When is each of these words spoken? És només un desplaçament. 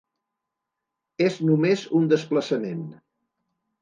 És 1.27 1.37
només 1.49 1.83
un 1.99 2.09
desplaçament. 2.15 2.85